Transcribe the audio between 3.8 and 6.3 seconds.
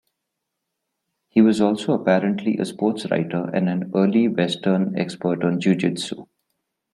early Western expert on Jiu-Jitsu.